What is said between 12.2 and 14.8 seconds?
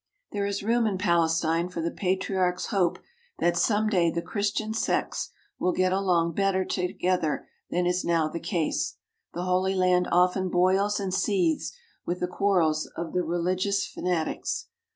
quarrels of the religious fa natics.